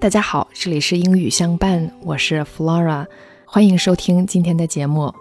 [0.00, 3.06] 大家好，这里是英语相伴，我是 Flora，
[3.46, 5.14] 欢迎收听今天的节目。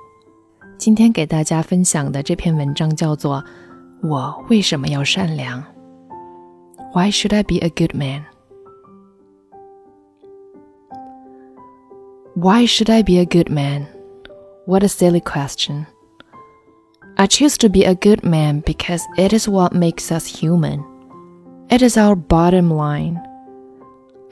[0.78, 3.43] 今天给大家分享的这篇文章叫做《
[4.08, 5.64] 我为什么要善良》？
[6.93, 8.23] Why should I be a good man?
[12.34, 13.86] Why should I be a good man?
[14.66, 15.86] What a silly question.
[17.18, 20.84] I choose to be a good man because it is what makes us human.
[21.70, 23.20] It is our bottom line.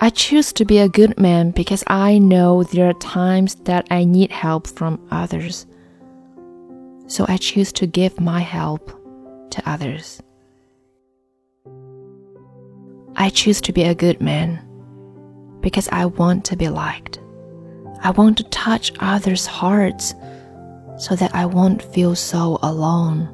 [0.04, 4.04] I choose to be a good man because I know there are times that I
[4.04, 5.66] need help from others.
[7.06, 8.90] So I choose to give my help
[9.52, 10.20] to others.
[13.16, 14.60] I choose to be a good man
[15.62, 17.18] because I want to be liked.
[18.02, 20.14] I want to touch others' hearts
[20.98, 23.30] so that I won't feel so alone.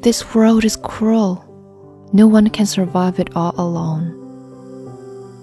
[0.00, 1.44] This world is cruel.
[2.14, 4.19] No one can survive it all alone.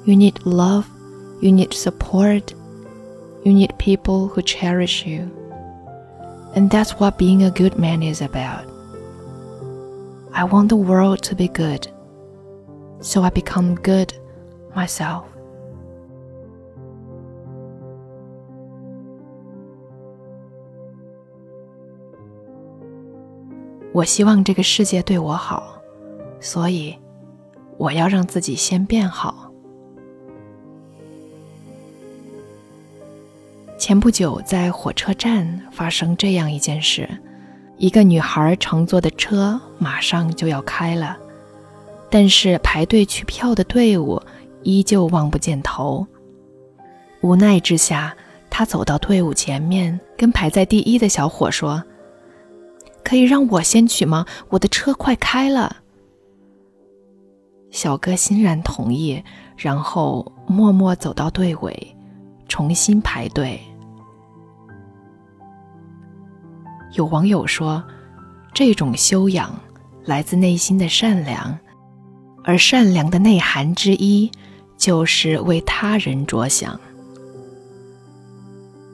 [0.06, 0.86] You need love,
[1.40, 2.54] you need support,
[3.44, 5.30] you need people who cherish you.
[6.54, 8.66] And that's what being a good man is about.
[10.34, 11.88] I want the world to be good,
[13.00, 14.12] so I become good
[14.74, 15.24] myself.
[23.94, 25.78] 我希望这个世界对我好，
[26.40, 26.98] 所以
[27.76, 29.45] 我要让自己先变好。
[33.87, 37.09] ”前不久，在火车站发生这样一件事：
[37.77, 41.17] 一个女孩乘坐的车马上就要开了，
[42.09, 44.21] 但是排队取票的队伍
[44.61, 46.05] 依旧望不见头。
[47.21, 48.13] 无奈之下，
[48.49, 51.81] 她走到队伍前面，跟排在第一的小伙说。
[53.05, 54.25] 可以让我先取吗？
[54.49, 55.77] 我的车快开了。
[57.71, 59.23] 小哥欣然同意，
[59.55, 61.95] 然后默默走到队尾，
[62.49, 63.57] 重新排队。
[66.97, 67.83] 有网友说，
[68.53, 69.53] 这种修养
[70.03, 71.55] 来自内心的善良，
[72.43, 74.31] 而善良的内涵之一
[74.77, 76.77] 就是为他人着想。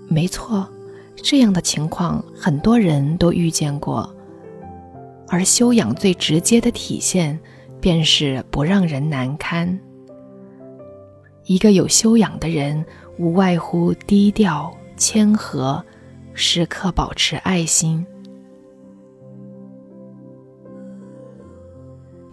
[0.10, 0.70] 没错。
[1.16, 4.14] 这样的情况很多人都遇见过，
[5.30, 7.40] 而修养最直接的体现，
[7.80, 9.80] 便是不让人难堪。
[11.46, 12.84] 一个有修养的人，
[13.18, 15.82] 无外乎低调、谦和，
[16.34, 18.06] 时刻保持爱心。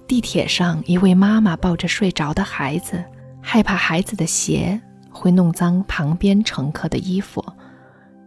[0.07, 3.05] 地铁上，一位妈妈抱着睡着的孩子，
[3.41, 7.45] 害怕孩子的鞋会弄脏旁边乘客的衣服。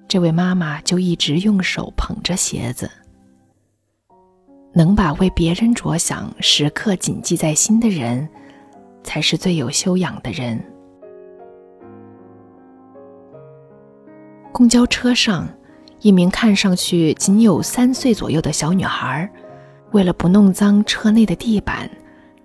[0.08, 2.90] 这位妈妈就一直用手捧着鞋子。
[4.74, 8.28] 能把为别人着想时刻谨记在心的人，
[9.04, 10.64] 才是最有修养的人。
[14.52, 15.48] 公交车上，
[16.04, 19.32] 一名看上去仅有三岁左右的小女孩，
[19.92, 21.90] 为了不弄脏车内的地板，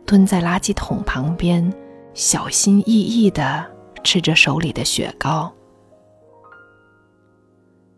[0.06, 1.74] 蹲在垃圾桶旁边，
[2.14, 3.66] 小心翼翼地
[4.04, 5.52] 吃着手里的雪糕。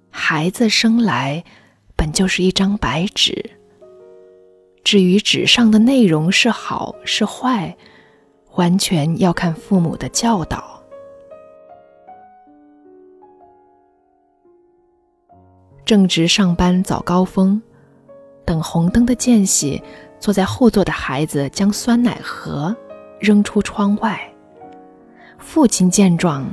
[0.08, 1.44] 孩子生来
[1.94, 3.50] 本就是一张白纸，
[4.82, 7.76] 至于纸上的内容是好是坏，
[8.54, 10.69] 完全要看父母的教导。
[15.90, 17.60] 正值上班早高峰，
[18.44, 19.82] 等红灯的间隙，
[20.20, 22.72] 坐在后座的孩子将酸奶盒
[23.18, 24.20] 扔出窗外，
[25.36, 26.46] 父亲见状，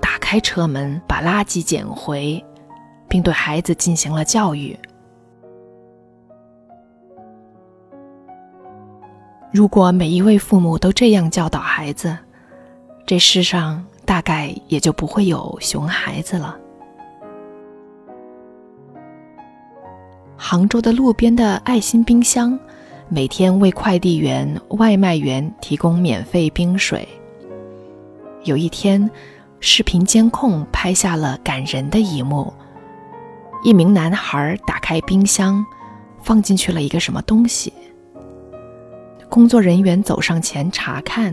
[0.00, 2.44] 打开车门把垃圾捡回。
[3.08, 4.76] 并对孩子进行了教育。
[9.52, 12.18] 如果每一位父母都这样教导孩子，
[13.06, 16.58] 这世上大概也就不会有熊孩子了。
[20.36, 22.58] 杭州的路边的爱心冰箱，
[23.08, 27.06] 每天为快递员、外卖员提供免费冰水。
[28.44, 29.08] 有一天，
[29.60, 32.52] 视频监控拍下了感人的一幕。
[33.62, 35.64] 一名男孩打开冰箱，
[36.20, 37.72] 放进去了一个什么东西。
[39.28, 41.32] 工作人员走上前查看，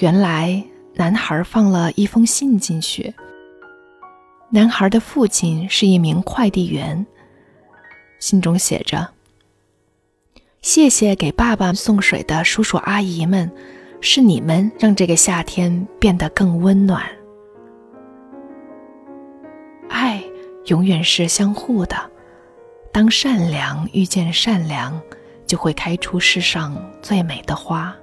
[0.00, 0.62] 原来
[0.94, 3.14] 男孩放了一封信进去。
[4.50, 7.06] 男孩的父亲是一名快递员，
[8.24, 9.06] 信中写着
[10.62, 13.52] ：“谢谢给爸爸送水的叔叔阿姨们，
[14.00, 17.04] 是你们让这个夏天变得更温暖。”
[19.90, 20.24] 爱
[20.68, 21.94] 永远是相互的。
[22.90, 24.98] 当善良遇见善良，
[25.46, 27.94] 就会开出世上最美的花。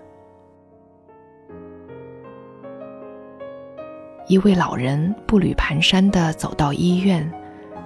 [4.28, 7.28] 一位老人步履蹒跚地走到医院，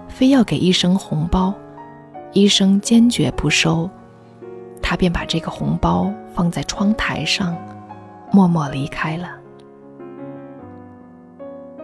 [0.10, 1.54] 非要给医生红包，
[2.36, 3.90] 医生坚决不收，
[4.82, 7.56] 他便把这个红包放在窗台上，
[8.30, 9.30] 默默离开了。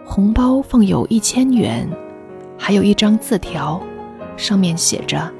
[0.04, 1.88] 红包放有一千元，
[2.58, 3.80] 还有一张字条，
[4.36, 5.32] 上面写着：“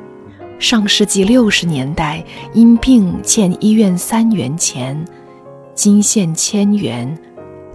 [0.58, 2.24] 上世纪六十年代
[2.54, 5.04] 因病欠医院三元钱，
[5.74, 7.18] 今现千元，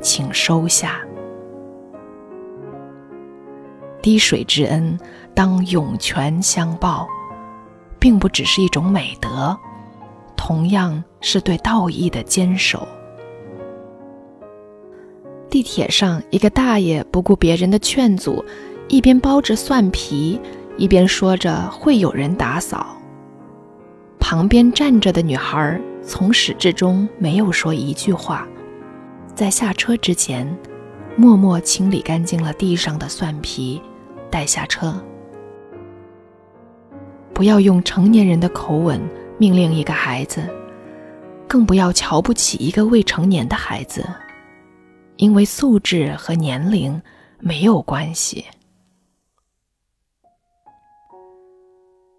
[0.01, 0.99] 请收下。”
[4.01, 4.97] 滴水之恩，
[5.35, 7.07] 当涌泉相报，
[7.99, 9.57] 并不只是一种美德，
[10.35, 12.87] 同样是对道义的坚守。
[15.49, 18.43] 地铁上，一个大爷不顾别人的劝阻，
[18.87, 20.39] 一边剥着蒜皮，
[20.77, 22.85] 一边说着会有人打扫。
[24.19, 28.45] 旁边站着的女孩从始至终没有说一句话，
[29.33, 30.47] 在下车之前，
[31.15, 33.81] 默默清理干净了地上的蒜皮。
[34.29, 34.93] 带下车，
[37.37, 38.99] 不要用成年人的口吻
[39.37, 40.41] 命令一个孩子，
[41.47, 44.03] 更不要瞧不起一个未成年的孩子，
[45.17, 46.99] 因为素质和年龄
[47.37, 48.43] 没有关系。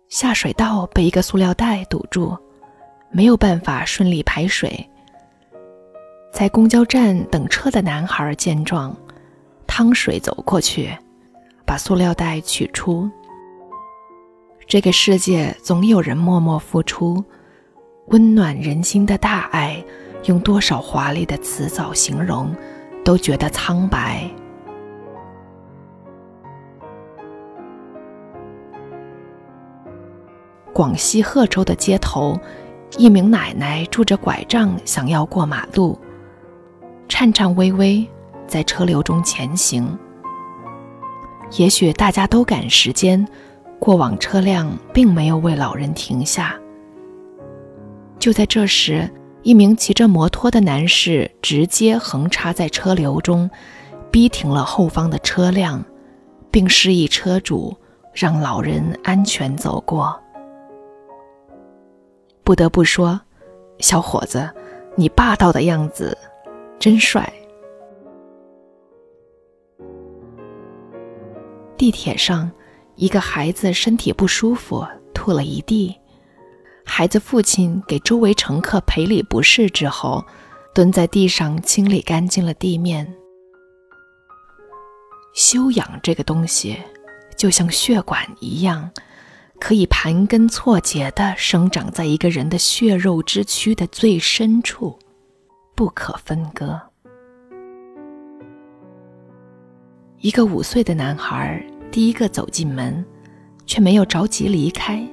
[0.09, 2.38] 下水道被一个塑料袋堵住，
[3.11, 4.88] 没有办法顺利排水。
[6.32, 8.97] 在公交站等车的男孩见状，
[9.67, 10.97] 趟水走过去。
[11.67, 13.11] 把塑料袋取出。
[14.69, 17.25] 这个世界总有人默默付出，
[18.09, 19.82] 温暖人心的大爱，
[20.26, 22.55] 用多少华丽的词藻形容，
[23.03, 24.29] 都觉得苍白。
[30.75, 32.38] 广西贺州的街头，
[32.99, 35.99] 一名奶奶拄着拐杖想要过马路，
[37.09, 38.06] 颤颤巍巍
[38.47, 39.99] 在车流中前行。
[41.53, 43.26] 也许大家都赶时间，
[43.79, 46.59] 过往车辆并没有为老人停下。
[48.19, 49.09] 就在这时，
[49.43, 53.49] 一名骑着摩托的男士直接横插在车流中，
[54.11, 55.85] 逼停了后方的车辆，
[56.51, 57.77] 并示意车主
[58.13, 60.21] 让老人安全走过。
[62.43, 63.21] 不得不说，
[63.79, 64.51] 小伙子，
[64.97, 66.17] 你霸道的样子
[66.79, 67.33] 真帅。
[71.77, 72.51] 地铁上，
[72.99, 74.85] 一个孩子身体不舒服，
[75.15, 75.95] 吐了一地。
[76.85, 80.25] 孩子父亲给周围乘客赔礼不是之后，
[80.75, 83.06] 蹲在地上清理干净了地面。
[85.33, 86.77] 修养这个东西，
[87.37, 88.91] 就像血管一样，
[89.61, 94.99] 可以盘根错节地生长在一个人的血肉之躯的最深处，
[95.77, 96.81] 不可分割。
[100.19, 101.65] 一个五岁的男孩
[101.99, 103.05] 第一个走进门，
[103.67, 105.05] 却没有着急离开，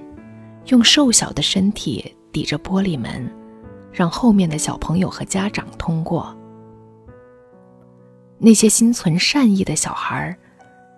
[0.68, 3.28] 用瘦小的身体抵着玻璃门，
[3.92, 6.38] 让后面的小朋友和家长通过。
[8.38, 10.38] 那些心存善意的小孩，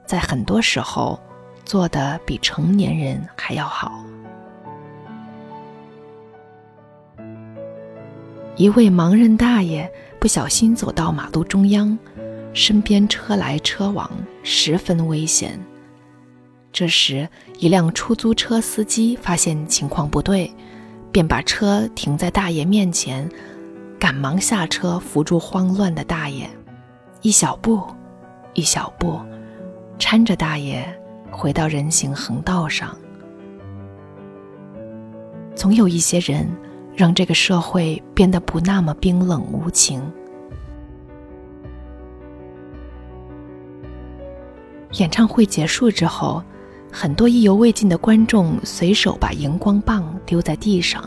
[0.05, 1.17] 在很多时候
[1.63, 4.03] 做的比成年人还要好。
[8.57, 9.89] 一位盲人大爷
[10.19, 11.97] 不小心走到马路中央。
[12.53, 15.57] 身边车来车往，十分危险。
[16.77, 20.53] 这时，一辆出租车司机发现情况不对，
[21.11, 23.27] 便把车停在大爷面前，
[23.99, 26.47] 赶忙下车扶住慌乱的大爷，
[27.23, 27.81] 一小步，
[28.53, 29.19] 一小步，
[29.97, 30.87] 搀着大爷
[31.31, 32.95] 回到人行横道上。
[35.55, 36.47] 总有一些人，
[36.95, 39.99] 让这个社会变得不那么冰冷无情。
[44.99, 46.43] 演唱会结束之后，
[46.91, 51.03] 很多意犹未尽的观众随手把荧光棒丢在地上。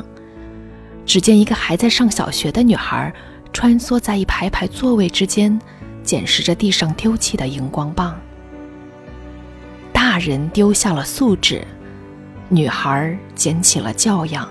[1.05, 3.13] 只见一个还在上小学的女孩
[3.53, 5.59] 穿梭在一排排座位之间，
[6.03, 8.17] 捡拾着地上丢弃的荧光棒。
[9.93, 11.67] 大人丢下了素质，
[12.49, 14.49] 女孩捡起了教养。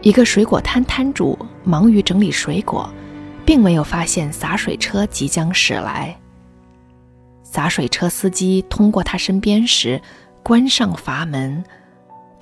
[0.00, 2.88] 一个水果摊摊主忙于整理水果。
[3.48, 6.14] 并没有发现洒水车即将驶来。
[7.50, 10.00] 洒水车司机通过他身边时，
[10.42, 11.64] 关上阀门，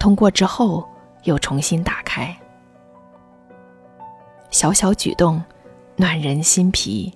[0.00, 0.84] 通过之后
[1.22, 2.36] 又重新打开。
[4.50, 5.40] 小小举动，
[5.94, 7.14] 暖人心脾。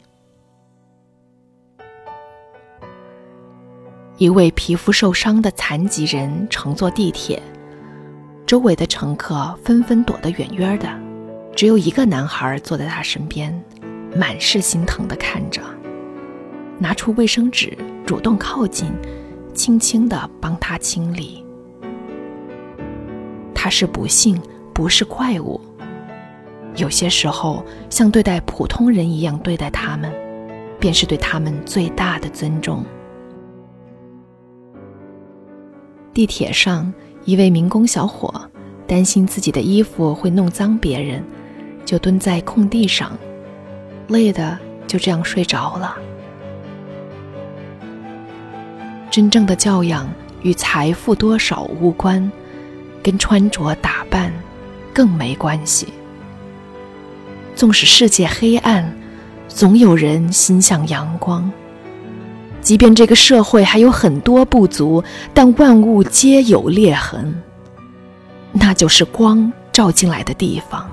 [4.19, 7.43] 一位皮肤受伤的残疾人乘坐地铁，
[8.47, 10.89] 周围的乘客纷纷躲得远远的。
[11.57, 13.53] 只有一个男孩坐在他身边，
[14.15, 15.61] 满是心疼的看着，
[16.81, 18.91] 拿出卫生纸，主动靠近，
[19.53, 21.45] 轻轻的帮他清理。
[23.55, 24.41] 他是不幸，
[24.73, 25.61] 不是怪物。
[26.77, 30.11] 有些时候，像对待普通人一样对待他们，
[30.79, 32.83] 便是对他们最大的尊重。
[36.15, 36.91] 地铁上，
[37.27, 38.33] 一位民工小伙
[38.87, 41.23] 担心自己的衣服会弄脏别人，
[41.85, 43.13] 就蹲在空地上，
[44.09, 45.95] 累的就这样睡着了。
[49.11, 50.09] 真正的教养
[50.43, 52.31] 与财富多少无关。
[53.03, 54.31] 跟穿着打扮
[54.93, 55.89] 更没关系。
[57.55, 58.95] 纵使世界黑暗，
[59.49, 61.51] 总有人心向阳光。
[62.61, 65.03] 即便这个社会还有很多不足，
[65.33, 67.35] 但万物皆有裂痕，
[68.53, 70.87] 那就是光照进来的地方。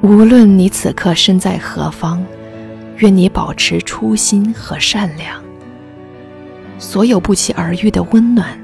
[0.00, 2.20] 无论你此刻身在何方，
[2.98, 5.42] 愿你保持初心和善良。
[6.78, 8.58] 所有不期而遇的温暖，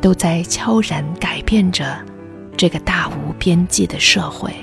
[0.00, 1.98] 都在悄然改变着
[2.56, 4.54] 这个大无边际的社会。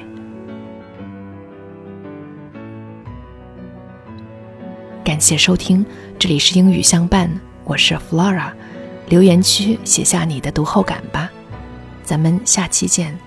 [5.03, 5.85] 感谢收听，
[6.19, 7.29] 这里是英语相伴，
[7.63, 8.51] 我是 Flora。
[9.07, 11.29] 留言区写下你的读后感吧，
[12.03, 13.17] 咱们下期见。